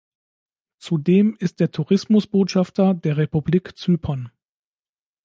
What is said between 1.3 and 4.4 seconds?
ist er Tourismus-Botschafter der Republik Zypern.